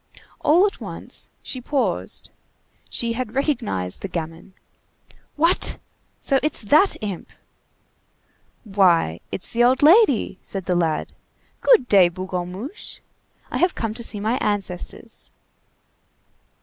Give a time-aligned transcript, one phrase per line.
[0.39, 2.31] All at once she paused.
[2.89, 4.53] She had recognized the gamin.
[5.35, 5.77] "What!
[6.19, 7.29] so it's that imp!"
[8.63, 11.13] "Why, it's the old lady," said the lad.
[11.59, 12.99] "Good day, Bougonmuche.
[13.51, 15.29] I have come to see my ancestors."